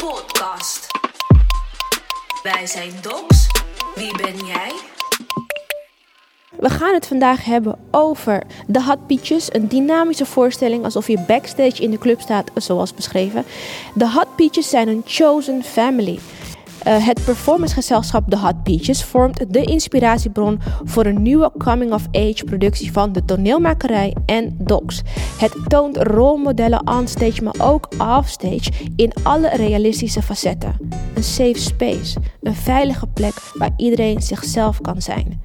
[0.00, 0.86] Podcast.
[2.42, 3.46] Wij zijn Docs.
[3.94, 4.72] Wie ben jij?
[6.58, 11.82] We gaan het vandaag hebben over de Hot Peaches, een dynamische voorstelling alsof je backstage
[11.82, 13.44] in de club staat, zoals beschreven.
[13.94, 16.18] De Hot Peaches zijn een chosen family.
[16.86, 23.12] Uh, het performancegezelschap The Hot Peaches vormt de inspiratiebron voor een nieuwe coming-of-age productie van
[23.12, 25.02] de toneelmakerij en docs.
[25.38, 30.76] Het toont rolmodellen onstage, maar ook offstage in alle realistische facetten.
[31.14, 35.40] Een safe space, een veilige plek waar iedereen zichzelf kan zijn.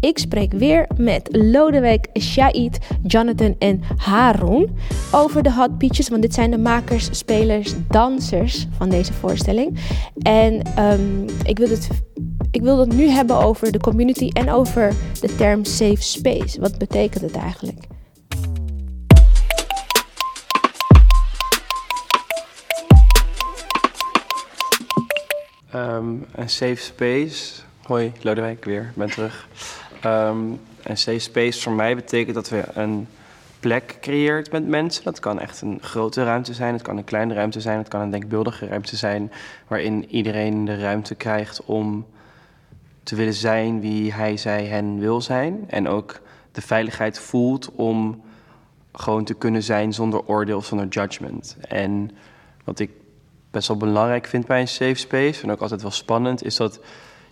[0.00, 4.76] Ik spreek weer met Lodewijk, Shaid, Jonathan en Haroon
[5.12, 6.08] over de Hot Peaches.
[6.08, 9.78] Want dit zijn de makers, spelers, dansers van deze voorstelling.
[10.22, 11.88] En um, ik, wil het,
[12.50, 16.60] ik wil het nu hebben over de community en over de term safe space.
[16.60, 17.78] Wat betekent het eigenlijk?
[25.74, 27.62] Um, een safe space.
[27.82, 29.48] Hoi, Lodewijk weer, ik ben terug.
[30.04, 33.08] Um, een safe space voor mij betekent dat we een
[33.60, 35.04] plek creëert met mensen.
[35.04, 38.00] Dat kan echt een grote ruimte zijn, het kan een kleine ruimte zijn, het kan
[38.00, 39.32] een denkbeeldige ruimte zijn,
[39.66, 42.06] waarin iedereen de ruimte krijgt om
[43.02, 45.64] te willen zijn wie hij, zij, hen wil zijn.
[45.66, 46.20] En ook
[46.52, 48.22] de veiligheid voelt om
[48.92, 51.56] gewoon te kunnen zijn zonder oordeel, zonder judgment.
[51.68, 52.10] En
[52.64, 52.90] wat ik
[53.50, 56.80] best wel belangrijk vind bij een safe space, en ook altijd wel spannend, is dat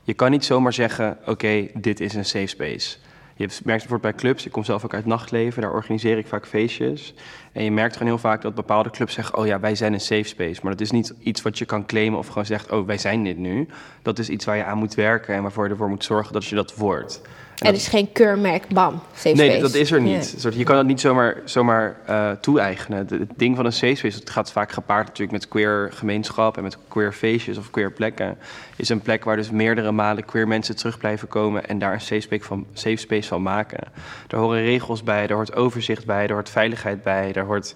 [0.08, 2.96] je kan niet zomaar zeggen: oké, dit is een safe space.
[3.36, 6.46] Je merkt bijvoorbeeld bij clubs, ik kom zelf ook uit nachtleven, daar organiseer ik vaak
[6.46, 7.14] feestjes.
[7.52, 10.00] En je merkt gewoon heel vaak dat bepaalde clubs zeggen: Oh ja, wij zijn een
[10.00, 10.60] safe space.
[10.62, 13.24] Maar dat is niet iets wat je kan claimen of gewoon zegt: Oh, wij zijn
[13.24, 13.68] dit nu.
[14.02, 16.46] Dat is iets waar je aan moet werken en waarvoor je ervoor moet zorgen dat
[16.46, 17.20] je dat wordt.
[17.58, 19.60] Er is geen keurmerk, bam, safe nee, space.
[19.60, 20.48] dat is er niet.
[20.50, 22.98] Je kan dat niet zomaar, zomaar uh, toe-eigenen.
[22.98, 26.62] Het ding van een safe space, het gaat vaak gepaard natuurlijk met queer gemeenschap en
[26.62, 28.38] met queer feestjes of queer plekken.
[28.76, 32.00] Is een plek waar dus meerdere malen queer mensen terug blijven komen en daar een
[32.00, 33.88] safe space van, safe space van maken.
[34.26, 37.74] Daar horen regels bij, daar hoort overzicht bij, daar hoort veiligheid bij, daar hoort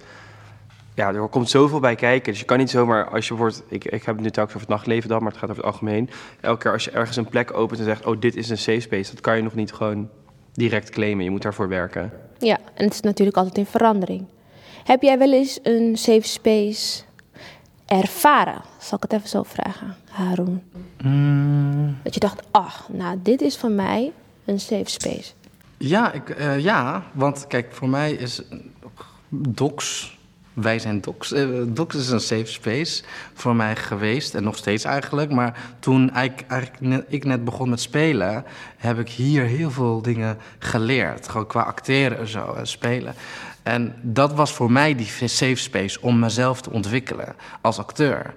[0.95, 2.31] ja, er komt zoveel bij kijken.
[2.31, 4.69] Dus je kan niet zomaar, als je wordt, ik, ik heb het nu telkens over
[4.69, 6.11] het nachtleven dan, maar het gaat over het algemeen.
[6.41, 8.81] Elke keer als je ergens een plek opent en zegt, oh, dit is een safe
[8.81, 10.09] space, dat kan je nog niet gewoon
[10.53, 11.25] direct claimen.
[11.25, 12.13] Je moet daarvoor werken.
[12.39, 14.25] Ja, en het is natuurlijk altijd in verandering.
[14.85, 17.03] Heb jij wel eens een safe space
[17.87, 18.63] ervaren?
[18.79, 20.63] Zal ik het even zo vragen, Haroon?
[21.03, 21.97] Mm.
[22.03, 24.13] Dat je dacht, ach, nou, dit is voor mij
[24.45, 25.33] een safe space.
[25.77, 28.43] Ja, ik, uh, ja, want kijk, voor mij is
[29.29, 30.19] docs
[30.55, 31.33] wij zijn Docs.
[31.33, 33.03] Uh, Docs is een safe space
[33.35, 35.31] voor mij geweest en nog steeds eigenlijk.
[35.31, 36.45] Maar toen ik,
[36.81, 38.45] net, ik net begon met spelen,
[38.77, 41.29] heb ik hier heel veel dingen geleerd.
[41.29, 43.15] Gewoon qua acteren en zo en spelen.
[43.63, 48.35] En dat was voor mij die safe space om mezelf te ontwikkelen als acteur.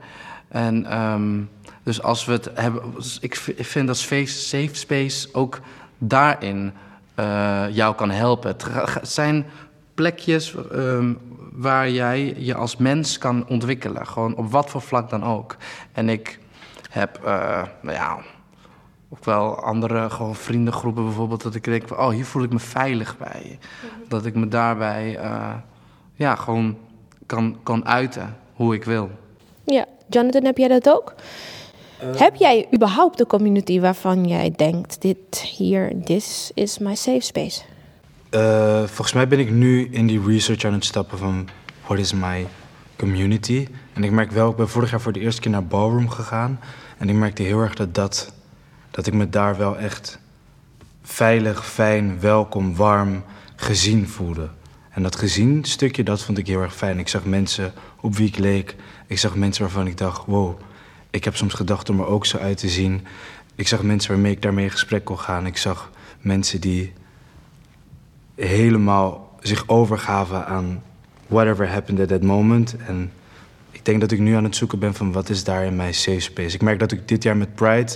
[0.47, 1.49] En um,
[1.83, 2.81] dus als we het hebben,
[3.19, 5.59] ik vind dat safe space ook
[5.97, 6.73] daarin
[7.19, 8.55] uh, jou kan helpen.
[8.57, 9.45] Het zijn
[9.93, 11.17] plekjes um,
[11.55, 14.07] waar jij je als mens kan ontwikkelen.
[14.07, 15.55] Gewoon op wat voor vlak dan ook.
[15.91, 16.39] En ik
[16.89, 18.17] heb, uh, nou ja,
[19.09, 21.43] ook wel andere gewoon vriendengroepen bijvoorbeeld...
[21.43, 23.59] dat ik denk, van, oh, hier voel ik me veilig bij.
[23.59, 24.09] Mhm.
[24.09, 25.53] Dat ik me daarbij, uh,
[26.13, 26.77] ja, gewoon
[27.25, 29.09] kan, kan uiten hoe ik wil.
[29.63, 31.13] Ja, Jonathan, heb jij dat ook?
[32.03, 35.01] Uh, heb jij überhaupt de community waarvan jij denkt...
[35.01, 37.61] dit hier, this is my safe space?
[38.35, 41.47] Uh, volgens mij ben ik nu in die research aan het stappen van
[41.85, 42.47] what is my
[42.95, 43.67] community.
[43.93, 46.59] En ik merk wel, ik ben vorig jaar voor de eerste keer naar Ballroom gegaan.
[46.97, 48.33] En ik merkte heel erg dat, dat,
[48.91, 50.19] dat ik me daar wel echt
[51.03, 53.23] veilig, fijn, welkom, warm,
[53.55, 54.49] gezien voelde.
[54.89, 56.99] En dat gezien stukje, dat vond ik heel erg fijn.
[56.99, 58.75] Ik zag mensen op wie ik leek.
[59.07, 60.59] Ik zag mensen waarvan ik dacht, wow,
[61.09, 63.05] ik heb soms gedacht om er ook zo uit te zien.
[63.55, 65.45] Ik zag mensen waarmee ik daarmee in gesprek kon gaan.
[65.45, 65.91] Ik zag
[66.21, 66.93] mensen die
[68.35, 70.83] helemaal zich overgaven aan
[71.27, 72.75] whatever happened at that moment.
[72.87, 73.11] En
[73.71, 75.93] ik denk dat ik nu aan het zoeken ben van wat is daar in mijn
[75.93, 76.55] safe space.
[76.55, 77.91] Ik merk dat ik dit jaar met Pride,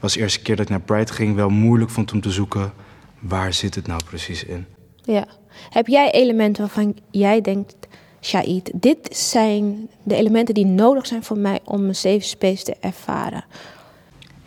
[0.00, 2.72] was de eerste keer dat ik naar Pride ging, wel moeilijk vond om te zoeken
[3.18, 4.66] waar zit het nou precies in.
[5.02, 5.26] Ja.
[5.70, 7.74] Heb jij elementen waarvan jij denkt,
[8.20, 12.76] Shaid, dit zijn de elementen die nodig zijn voor mij om een safe space te
[12.80, 13.44] ervaren?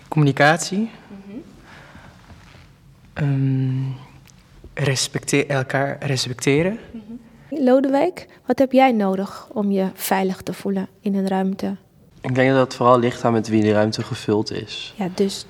[0.08, 0.78] Communicatie.
[0.78, 0.90] Mm
[3.14, 3.24] -hmm.
[3.24, 3.96] um,
[4.76, 6.80] respecteer, elkaar respecteren.
[7.50, 11.76] Lodewijk, wat heb jij nodig om je veilig te voelen in een ruimte?
[12.22, 14.94] Ik denk dat het vooral ligt aan met wie de ruimte gevuld is.
[14.98, 15.46] Ja, dus...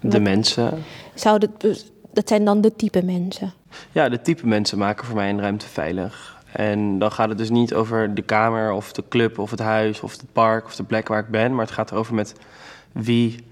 [0.00, 0.82] De mensen.
[1.14, 1.82] Zou dat,
[2.12, 3.52] dat zijn dan de type mensen?
[3.92, 6.42] Ja, de type mensen maken voor mij een ruimte veilig.
[6.52, 10.00] En dan gaat het dus niet over de kamer of de club of het huis
[10.00, 11.54] of het park of de plek waar ik ben.
[11.54, 12.34] Maar het gaat erover met
[12.92, 13.44] wie,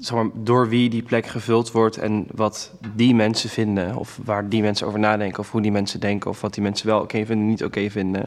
[0.00, 3.96] zeg door wie die plek gevuld wordt en wat die mensen vinden.
[3.96, 6.86] Of waar die mensen over nadenken of hoe die mensen denken of wat die mensen
[6.86, 8.22] wel oké vinden en niet oké vinden.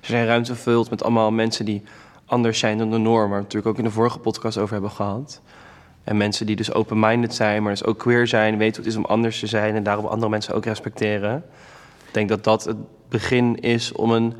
[0.00, 1.82] Er zijn ruimte gevuld met allemaal mensen die
[2.24, 3.30] anders zijn dan de norm.
[3.30, 5.40] Waar we natuurlijk ook in de vorige podcast over hebben gehad.
[6.04, 8.96] En mensen die dus open-minded zijn, maar dus ook queer zijn, weten wat het is
[8.96, 11.44] om anders te zijn en daarom andere mensen ook respecteren.
[12.06, 12.76] Ik denk dat dat het
[13.08, 14.34] begin is om een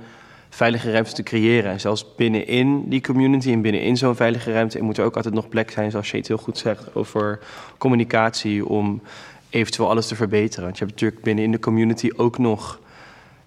[0.54, 1.70] veilige ruimte te creëren.
[1.70, 5.48] En zelfs binnenin die community en binnenin zo'n veilige ruimte moet er ook altijd nog
[5.48, 7.38] plek zijn, zoals je het heel goed zegt, over
[7.78, 9.02] communicatie om
[9.50, 10.64] eventueel alles te verbeteren.
[10.64, 12.80] Want je hebt natuurlijk binnenin de community ook nog,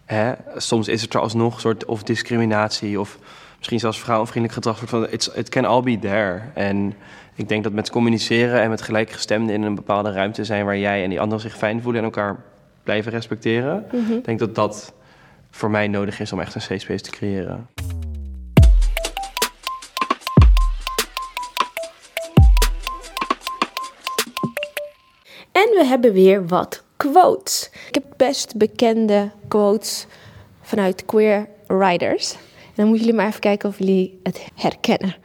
[0.06, 3.18] hè, soms is het er alsnog een soort of discriminatie of
[3.58, 4.90] misschien zelfs vrouwenvriendelijk gedrag.
[4.90, 6.42] Van, it's, it can all be there.
[6.54, 6.94] En
[7.36, 11.04] ik denk dat met communiceren en met gelijkgestemden in een bepaalde ruimte zijn waar jij
[11.04, 12.36] en die anderen zich fijn voelen en elkaar
[12.84, 13.86] blijven respecteren.
[14.10, 14.94] Ik denk dat dat
[15.58, 17.68] voor mij nodig is om echt een safe space te creëren.
[25.52, 27.70] En we hebben weer wat quotes.
[27.88, 30.06] Ik heb best bekende quotes
[30.62, 32.34] vanuit queer writers.
[32.34, 35.16] En dan moeten jullie maar even kijken of jullie het herkennen.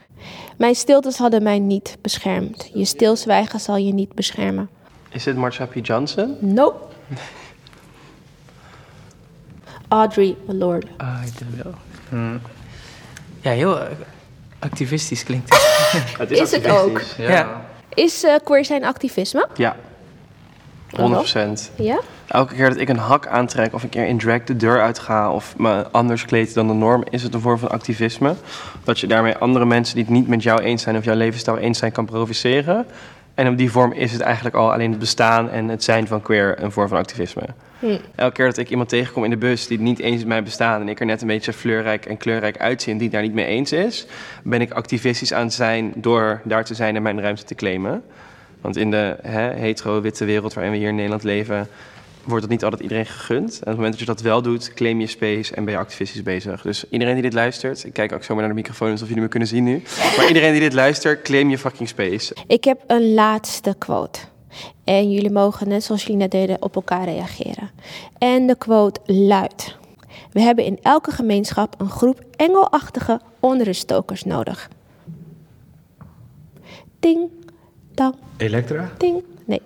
[0.57, 2.69] Mijn stiltes hadden mij niet beschermd.
[2.73, 4.69] Je stilzwijgen zal je niet beschermen.
[5.09, 5.73] Is dit Marsha P.
[5.85, 6.37] Johnson?
[6.39, 6.85] Nope.
[9.93, 10.87] Audrey Lorde.
[10.97, 11.73] Ah, ik denk wel.
[12.09, 12.41] Hmm.
[13.41, 13.87] Ja, heel eh,
[14.59, 15.61] activistisch klinkt het.
[16.17, 17.25] Het Is het activistisch.
[17.25, 17.61] Ja.
[17.93, 19.47] Is eh, queer zijn activisme?
[19.55, 19.75] Ja,
[20.95, 21.99] 100% Ja?
[22.27, 25.31] Elke keer dat ik een hak aantrek of een keer in drag de deur uitga
[25.31, 28.35] of me anders kleed dan de norm, is het een vorm van activisme.
[28.83, 31.57] Dat je daarmee andere mensen die het niet met jou eens zijn of jouw levensstijl
[31.57, 32.85] eens zijn kan provoceren.
[33.35, 36.21] En op die vorm is het eigenlijk al alleen het bestaan en het zijn van
[36.21, 37.43] queer een vorm van activisme.
[37.79, 37.97] Hm.
[38.15, 40.81] Elke keer dat ik iemand tegenkom in de bus die niet eens met mij bestaan
[40.81, 43.33] en ik er net een beetje fleurrijk en kleurrijk uitzie en die het daar niet
[43.33, 44.05] mee eens is,
[44.43, 48.03] ben ik activistisch aan het zijn door daar te zijn en mijn ruimte te claimen.
[48.61, 51.67] Want in de hè, hetero-witte wereld waarin we hier in Nederland leven,
[52.23, 53.51] wordt dat niet altijd iedereen gegund.
[53.53, 55.79] En op het moment dat je dat wel doet, claim je space en ben je
[55.79, 56.61] activistisch bezig.
[56.61, 59.29] Dus iedereen die dit luistert, ik kijk ook zomaar naar de microfoon alsof jullie me
[59.29, 59.83] kunnen zien nu.
[60.17, 62.35] Maar iedereen die dit luistert, claim je fucking space.
[62.47, 64.19] Ik heb een laatste quote.
[64.83, 67.69] En jullie mogen, net zoals jullie net deden, op elkaar reageren.
[68.17, 69.77] En de quote luidt:
[70.31, 74.69] We hebben in elke gemeenschap een groep engelachtige onruststokers nodig.
[76.99, 77.29] Ding,
[77.93, 78.91] dang, Elektra?
[78.97, 79.23] ding.
[79.45, 79.61] Nee.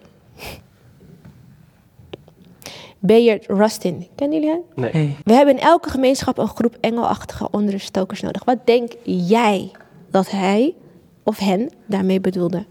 [3.08, 4.62] Bayard Rustin, kennen jullie hem?
[4.76, 4.92] Nee.
[4.92, 5.16] Hey.
[5.24, 8.44] We hebben in elke gemeenschap een groep engelachtige onruststokers nodig.
[8.44, 9.72] Wat denk jij
[10.12, 10.76] dat hij
[11.24, 12.66] of hen daarmee bedoelde?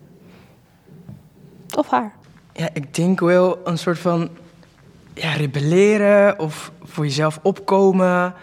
[1.76, 2.14] Of haar?
[2.52, 4.28] Ja, ik denk wel een soort van
[5.14, 8.34] ja, rebelleren of voor jezelf opkomen.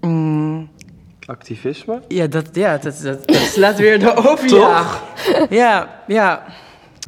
[0.00, 0.70] Mm,
[1.26, 2.02] Activisme?
[2.08, 5.02] ja, dat, ja dat, dat, dat slaat weer de overjaag.
[5.50, 6.44] Ja, ja.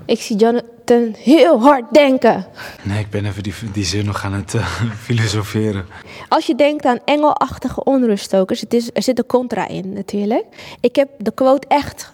[0.05, 2.47] Ik zie Jonathan heel hard denken.
[2.83, 4.67] Nee, ik ben even die, die zin nog aan het eh,
[5.07, 5.87] filosoferen.
[6.29, 10.45] Als je denkt aan engelachtige onruststokers, het is, er zit een contra in natuurlijk.
[10.81, 12.13] Ik heb de quote echt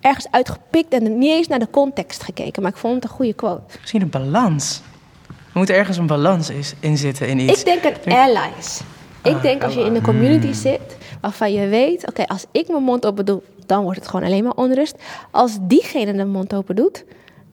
[0.00, 3.34] ergens uitgepikt en niet eens naar de context gekeken, maar ik vond het een goede
[3.34, 3.78] quote.
[3.80, 4.82] Misschien een balans.
[5.28, 7.62] Er moet ergens een balans is, in zitten in iets.
[7.62, 8.80] Ik denk aan allies.
[9.22, 12.82] Ik denk als je in een community zit waarvan je weet, oké, als ik mijn
[12.82, 15.02] mond open doe, dan wordt het gewoon alleen maar onrust.
[15.30, 17.04] Als diegene de mond open doet,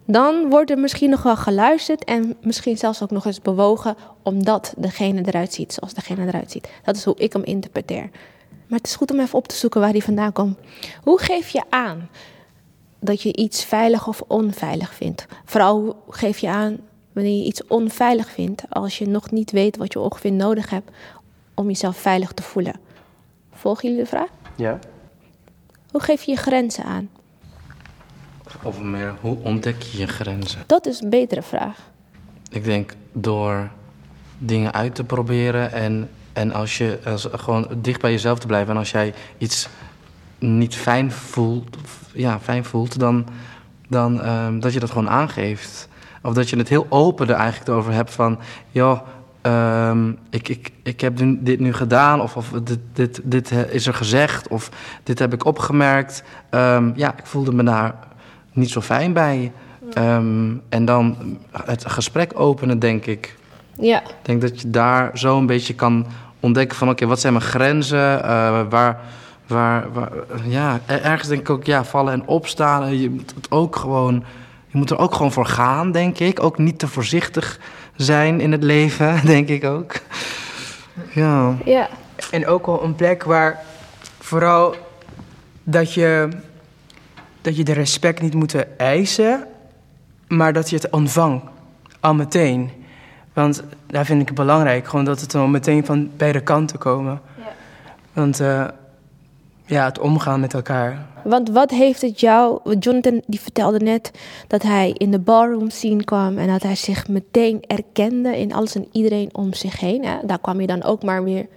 [0.05, 4.73] dan wordt er misschien nog wel geluisterd en misschien zelfs ook nog eens bewogen omdat
[4.77, 6.69] degene eruit ziet zoals degene eruit ziet.
[6.83, 8.09] Dat is hoe ik hem interpreteer.
[8.67, 10.57] Maar het is goed om even op te zoeken waar die vandaan komt.
[11.03, 12.09] Hoe geef je aan
[12.99, 15.25] dat je iets veilig of onveilig vindt?
[15.45, 16.77] Vooral geef je aan
[17.13, 20.91] wanneer je iets onveilig vindt als je nog niet weet wat je ongeveer nodig hebt
[21.53, 22.79] om jezelf veilig te voelen.
[23.51, 24.29] Volgen jullie de vraag?
[24.57, 24.79] Ja.
[25.91, 27.09] Hoe geef je je grenzen aan?
[28.63, 30.63] Of meer, hoe ontdek je je grenzen?
[30.65, 31.77] Dat is een betere vraag.
[32.49, 33.69] Ik denk door
[34.37, 38.73] dingen uit te proberen en, en als je als, gewoon dicht bij jezelf te blijven.
[38.73, 39.69] En als jij iets
[40.39, 41.77] niet fijn voelt,
[42.13, 43.27] ja, fijn voelt dan,
[43.87, 45.89] dan ehm, dat je dat gewoon aangeeft.
[46.21, 48.39] Of dat je het heel open er eigenlijk over hebt van,
[48.71, 48.99] joh,
[49.41, 53.93] ehm, ik, ik, ik heb dit nu gedaan, of, of dit, dit, dit is er
[53.93, 54.69] gezegd, of
[55.03, 56.23] dit heb ik opgemerkt.
[56.49, 57.95] Ehm, ja, ik voelde me daar
[58.53, 59.51] niet zo fijn bij.
[59.93, 61.15] Ehm, en dan
[61.65, 63.35] het gesprek openen, denk ik.
[63.79, 66.05] Ja, Ik denk dat je daar zo een beetje kan
[66.39, 66.89] ontdekken van...
[66.89, 68.23] oké, wat zijn mijn grenzen?
[68.23, 68.99] Eh, waar,
[69.47, 70.11] waar, waar,
[70.45, 72.97] ja, er- ergens denk ik ook, ja, vallen en opstaan.
[72.99, 74.23] Je moet het ook gewoon...
[74.67, 76.43] Je moet er ook gewoon voor gaan, denk ik.
[76.43, 77.59] Ook niet te voorzichtig
[77.95, 79.93] zijn in het leven, denk ik ook.
[81.13, 81.57] Ja.
[81.65, 81.89] Ja.
[82.31, 83.59] En ook wel een plek waar
[84.19, 84.75] vooral
[85.63, 86.29] dat je,
[87.41, 89.47] dat je de respect niet moet eisen,
[90.27, 91.45] maar dat je het ontvangt
[91.99, 92.71] al meteen.
[93.33, 97.21] Want daar vind ik het belangrijk, gewoon dat het dan meteen van beide kanten komen.
[98.13, 98.67] Want eh,
[99.71, 101.05] ja, het omgaan met elkaar.
[101.23, 102.75] Want wat heeft het jou...
[102.79, 104.11] Jonathan die vertelde net
[104.47, 106.37] dat hij in de ballroom scene kwam...
[106.37, 110.05] en dat hij zich meteen erkende in alles en iedereen om zich heen.
[110.05, 110.17] Hè?
[110.23, 111.47] Daar kwam je dan ook maar weer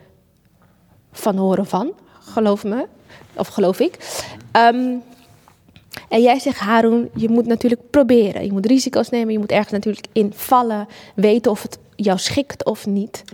[1.12, 2.87] van horen van, geloof me.
[3.37, 4.23] Of geloof ik.
[4.52, 4.94] Ehm,
[6.09, 8.44] en jij zegt, Haroon, je moet natuurlijk proberen.
[8.44, 10.88] Je moet risico's nemen, je moet ergens natuurlijk in vallen.
[11.14, 13.25] Weten of het jou schikt of niet.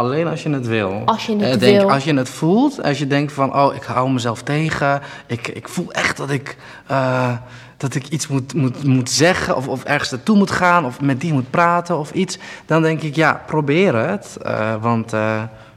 [0.00, 1.02] Alleen als je het wil.
[1.04, 1.90] Als je het Eh, denk, wil.
[1.90, 5.00] Als je het voelt, als je denkt van, oh, ik hou mezelf tegen.
[5.26, 7.32] Ik, ik voel echt dat ik, eh,
[7.76, 11.20] dat ik iets moet, moet, moet zeggen of, of ergens naartoe moet gaan of met
[11.20, 12.38] die moet praten of iets.
[12.66, 14.36] Dan denk ik, ja, probeer het.
[14.42, 15.12] Eh, want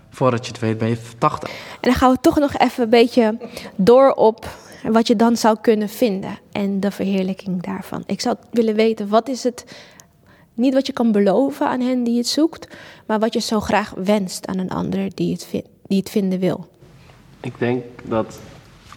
[0.09, 1.49] voordat je het weet ben je 80.
[1.49, 3.37] En dan gaan we toch nog even een beetje
[3.75, 4.47] door op
[4.83, 6.39] wat je dan zou kunnen vinden.
[6.51, 8.03] En de verheerlijking daarvan.
[8.05, 9.65] Ik zou willen weten, wat is het...
[10.53, 12.67] Niet wat je kan beloven aan hen die het zoekt...
[13.07, 16.67] maar wat je zo graag wenst aan een ander die het, die het vinden wil.
[17.39, 18.39] Ik denk dat,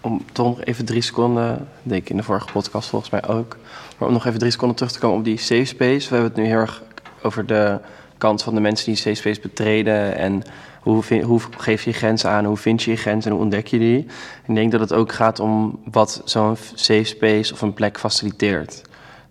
[0.00, 3.56] om toch nog even drie seconden, deed ik in de vorige podcast volgens mij ook,
[3.98, 6.08] maar om nog even drie seconden terug te komen op die safe space.
[6.08, 6.82] We hebben het nu heel erg
[7.22, 7.80] over de
[8.18, 10.42] kant van de mensen die safe space betreden en
[10.82, 13.66] hoe, hoe geef je je grenzen aan, hoe vind je je grenzen en hoe ontdek
[13.66, 13.98] je die.
[14.46, 18.82] Ik denk dat het ook gaat om wat zo'n safe space of een plek faciliteert.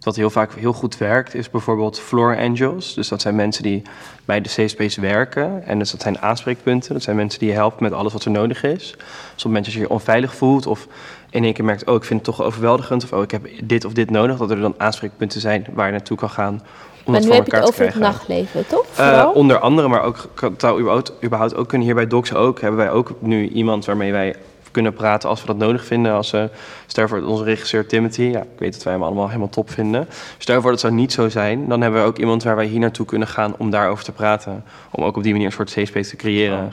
[0.05, 2.93] Wat heel vaak heel goed werkt, is bijvoorbeeld floor angels.
[2.93, 3.81] Dus dat zijn mensen die
[4.25, 5.65] bij de safe space werken.
[5.65, 6.93] En dus dat zijn aanspreekpunten.
[6.93, 8.91] Dat zijn mensen die je helpen met alles wat er nodig is.
[8.91, 10.87] Dus op het moment dat je je onveilig voelt of
[11.29, 11.85] in één keer merkt...
[11.85, 14.37] oh, ik vind het toch overweldigend of oh, ik heb dit of dit nodig...
[14.37, 16.61] dat er dan aanspreekpunten zijn waar je naartoe kan gaan
[17.05, 18.85] om maar nu heb je het over het nachtleven, toch?
[18.95, 22.61] Eh, onder andere, maar ook kan- zou überhaupt, überhaupt ook kunnen hier bij Docs ook
[22.61, 24.35] hebben wij ook nu iemand waarmee wij
[24.75, 26.13] kunnen praten als we dat nodig vinden.
[26.13, 26.49] Als we,
[26.85, 30.07] stel voor onze regisseur Timothy, ja, ik weet dat wij hem allemaal helemaal top vinden.
[30.37, 32.79] Stel voor dat zou niet zo zijn, dan hebben we ook iemand waar wij hier
[32.79, 34.63] naartoe kunnen gaan om daarover te praten.
[34.91, 36.71] Om ook op die manier een soort safe space te creëren.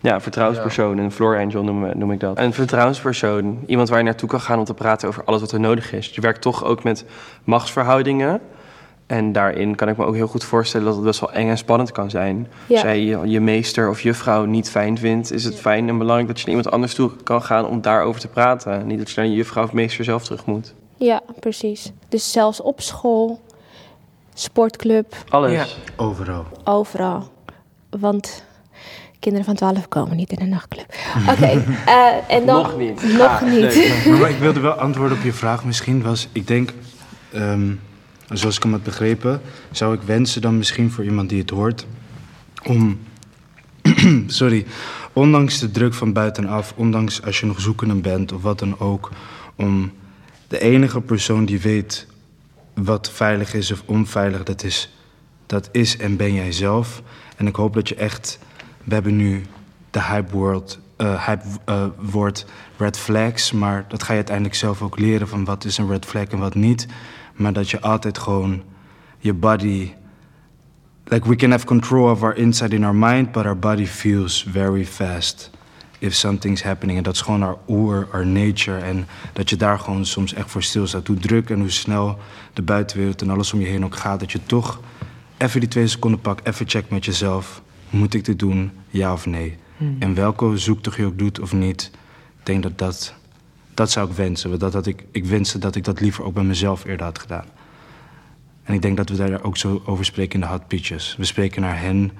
[0.00, 2.38] Ja, een vertrouwenspersoon, een floor angel noem, noem ik dat.
[2.38, 5.60] Een vertrouwenspersoon, iemand waar je naartoe kan gaan om te praten over alles wat er
[5.60, 6.08] nodig is.
[6.14, 7.04] Je werkt toch ook met
[7.44, 8.40] machtsverhoudingen.
[9.06, 11.58] En daarin kan ik me ook heel goed voorstellen dat het best wel eng en
[11.58, 12.48] spannend kan zijn.
[12.66, 12.74] Ja.
[12.74, 16.28] Als jij je, je meester of juffrouw niet fijn vindt, is het fijn en belangrijk
[16.28, 18.86] dat je naar iemand anders toe kan gaan om daarover te praten.
[18.86, 20.74] Niet dat je naar je juffrouw of meester zelf terug moet.
[20.96, 21.92] Ja, precies.
[22.08, 23.40] Dus zelfs op school,
[24.34, 25.52] sportclub, Alles.
[25.52, 25.64] Ja.
[25.96, 26.44] Overal.
[26.64, 27.28] overal.
[27.90, 28.44] Want
[29.18, 30.86] kinderen van 12 komen niet in een nachtclub.
[31.32, 32.62] Oké, eh, en dan...
[32.62, 33.02] Nog niet.
[33.18, 34.04] Nog Ah, niet.
[34.20, 35.64] Maar ik wilde wel antwoorden op je vraag.
[35.64, 36.72] Misschien was, ik denk,
[38.28, 39.40] ehm, zoals ik hem had begrepen,
[39.70, 41.86] zou ik wensen dan misschien voor iemand die het hoort,
[42.64, 42.98] om,
[44.26, 44.66] sorry,
[45.12, 49.10] ondanks de druk van buitenaf, ondanks als je nog zoekende bent of wat dan ook,
[49.56, 49.92] om
[50.48, 52.06] de enige persoon die weet
[52.74, 54.94] wat veilig is of onveilig, dat is,
[55.46, 57.02] dat is en ben jij zelf.
[57.36, 58.38] En ik hoop dat je echt,
[58.84, 59.46] we hebben nu
[59.90, 64.82] de hype world, eh, hype eh, woord red flags, maar dat ga je uiteindelijk zelf
[64.82, 66.86] ook leren van wat is een red flag en wat niet.
[67.36, 68.62] Maar dat je altijd gewoon
[69.18, 69.92] je body,
[71.04, 74.46] like we can have control of our inside in our mind, but our body feels
[74.50, 75.50] very fast
[75.98, 76.98] if something's happening.
[76.98, 78.78] En dat is gewoon our oer, our nature.
[78.78, 81.06] En dat je daar gewoon soms echt voor stilstaat.
[81.06, 82.18] Hoe druk en hoe snel
[82.52, 84.20] de buitenwereld en alles om je heen ook gaat.
[84.20, 84.80] Dat je toch
[85.36, 87.62] even die twee seconden pakt, even check met jezelf.
[87.90, 89.56] Moet ik dit doen, ja of nee?
[89.98, 91.90] En welke zoektocht je ook doet of niet.
[92.38, 93.14] Ik denk dat dat,
[93.76, 94.58] dat zou ik wensen.
[94.58, 97.44] Dat, dat ik, ik wenste dat ik dat liever ook bij mezelf eerder had gedaan.
[98.62, 101.14] En ik denk dat we daar ook zo over spreken in de Hot Peaches.
[101.18, 102.12] We spreken naar hen,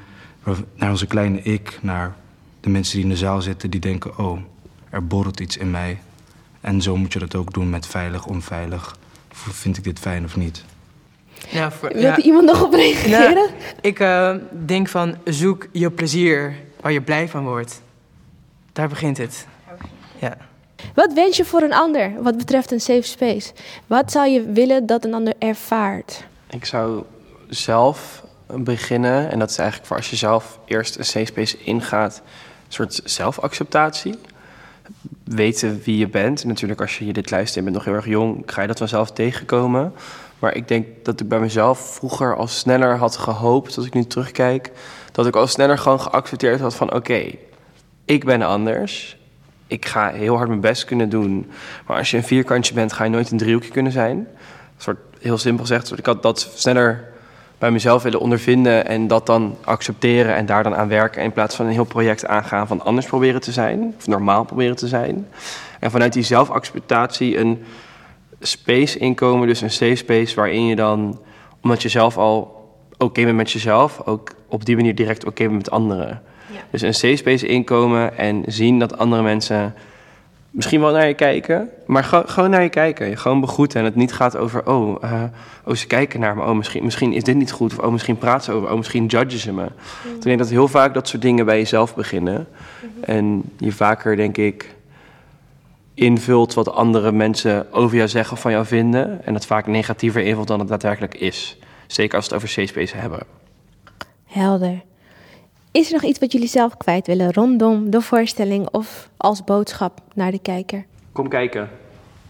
[0.74, 2.14] naar onze kleine ik, naar
[2.60, 4.40] de mensen die in de zaal zitten die denken: oh,
[4.90, 5.98] er borrelt iets in mij.
[6.60, 8.96] En zo moet je dat ook doen met veilig, onveilig.
[9.32, 10.64] Vind ik dit fijn of niet?
[11.48, 12.16] Ja, voor- Wil ja.
[12.16, 13.34] er iemand nog op reageren?
[13.34, 14.34] Nou, ik eh,
[14.66, 17.82] denk van zoek je plezier waar je blij van wordt.
[18.72, 19.46] Daar begint het.
[20.20, 20.36] Ja.
[20.94, 23.52] Wat wens je voor een ander wat betreft een safe space?
[23.86, 26.24] Wat zou je willen dat een ander ervaart?
[26.50, 27.02] Ik zou
[27.48, 32.22] zelf beginnen, en dat is eigenlijk voor als je zelf eerst een safe space ingaat,
[32.66, 34.14] een soort zelfacceptatie.
[35.24, 36.42] Weten wie je bent.
[36.42, 38.78] En natuurlijk, als je dit luistert en bent nog heel erg jong, ga je dat
[38.78, 39.92] vanzelf tegenkomen.
[40.38, 44.04] Maar ik denk dat ik bij mezelf vroeger al sneller had gehoopt, als ik nu
[44.04, 44.72] terugkijk,
[45.12, 47.30] dat ik al sneller gewoon geaccepteerd had van oké,
[48.04, 49.15] ik ben anders.
[49.66, 51.50] Ik ga heel hard mijn best kunnen doen.
[51.86, 54.16] Maar als je een vierkantje bent, ga je nooit een driehoekje kunnen zijn.
[54.16, 54.26] Een
[54.76, 55.98] soort heel simpel gezegd.
[55.98, 57.14] Ik had dat sneller
[57.58, 61.22] bij mezelf willen ondervinden en dat dan accepteren en daar dan aan werken.
[61.22, 64.76] In plaats van een heel project aangaan van anders proberen te zijn, of normaal proberen
[64.76, 65.28] te zijn.
[65.80, 67.64] En vanuit die zelfacceptatie een
[68.40, 71.20] space inkomen, dus een safe space waarin je dan,
[71.62, 72.54] omdat je zelf al
[72.98, 76.22] oké bent met jezelf, ook op die manier direct oké bent met anderen.
[76.70, 79.74] Dus een safe space inkomen en zien dat andere mensen
[80.56, 83.18] misschien wel naar je kijken, maar gewoon naar je kijken.
[83.18, 85.22] gewoon begroeten en het niet gaat over, oh, uh,
[85.64, 88.18] oh ze kijken naar me, oh, misschien, misschien is dit niet goed, of oh, misschien
[88.18, 89.62] praten ze over, oh, misschien judgen ze me.
[89.62, 90.14] Mm.
[90.14, 92.48] Ik denk dat heel vaak dat soort dingen bij jezelf beginnen.
[92.80, 93.10] Mhm.
[93.10, 94.74] En je vaker, denk ik,
[95.94, 99.24] invult wat andere mensen over jou zeggen of van jou vinden.
[99.24, 101.58] En dat vaak negatiever invult dan het daadwerkelijk is.
[101.86, 103.20] Zeker als we het over safe space hebben.
[104.26, 104.82] Helder.
[105.76, 110.00] Is er nog iets wat jullie zelf kwijt willen rondom de voorstelling of als boodschap
[110.14, 110.84] naar de kijker?
[111.12, 111.68] Kom kijken.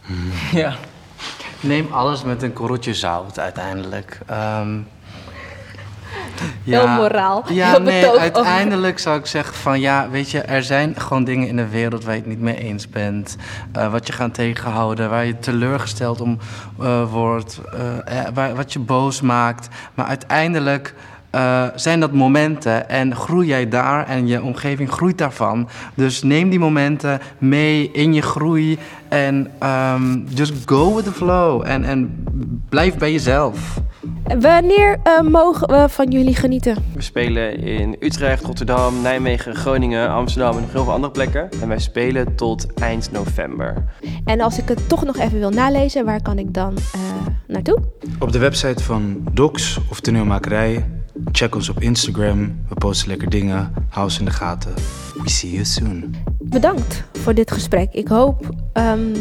[0.52, 0.76] Ja.
[1.60, 4.18] Neem alles met een korreltje zout uiteindelijk.
[4.30, 4.86] Um,
[6.62, 7.44] ja, heel moraal.
[7.52, 11.48] Ja, heel nee, uiteindelijk zou ik zeggen van ja, weet je, er zijn gewoon dingen
[11.48, 13.36] in de wereld waar je het niet mee eens bent.
[13.76, 16.38] Uh, wat je gaat tegenhouden, waar je teleurgesteld om
[16.80, 19.68] uh, wordt, uh, waar, wat je boos maakt.
[19.94, 20.94] Maar uiteindelijk
[21.36, 25.68] uh, zijn dat momenten en groei jij daar en je omgeving groeit daarvan.
[25.94, 28.78] Dus neem die momenten mee in je groei
[29.08, 29.50] en
[29.94, 32.24] um, just go with the flow en, en
[32.68, 33.80] blijf bij jezelf.
[34.40, 36.76] Wanneer uh, mogen we van jullie genieten?
[36.94, 41.48] We spelen in Utrecht, Rotterdam, Nijmegen, Groningen, Amsterdam en nog heel veel andere plekken.
[41.60, 43.84] En wij spelen tot eind november.
[44.24, 47.00] En als ik het toch nog even wil nalezen, waar kan ik dan uh,
[47.46, 47.78] naartoe?
[48.18, 50.84] Op de website van Docs of Toneelmakerij
[51.32, 52.64] Check ons op Instagram.
[52.68, 53.72] We posten lekker dingen.
[53.88, 54.74] Hou ons in de gaten.
[55.22, 56.14] We see you soon.
[56.38, 57.92] Bedankt voor dit gesprek.
[57.92, 59.12] Ik hoop um,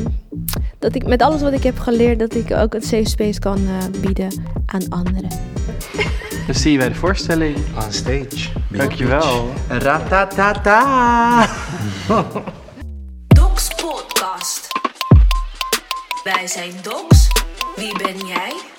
[0.80, 3.60] dat ik met alles wat ik heb geleerd, dat ik ook een safe space kan
[3.60, 5.30] uh, bieden aan anderen.
[6.46, 7.58] Dan zie je bij de voorstelling.
[7.76, 8.50] On stage.
[8.70, 9.50] Dankjewel.
[9.68, 11.48] Ratatata.
[13.28, 14.68] Docs Podcast.
[16.24, 17.28] Wij zijn Docs.
[17.76, 18.75] Wie ben jij?